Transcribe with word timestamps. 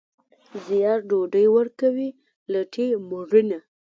زیار 0.65 0.99
ډوډۍ 1.09 1.45
ورکوي، 1.55 2.09
لټي 2.51 2.87
مړینه. 3.09 3.59